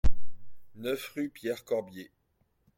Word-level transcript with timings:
neuf 0.73 1.09
rue 1.13 1.29
Pierre 1.29 1.63
Corbier 1.63 2.09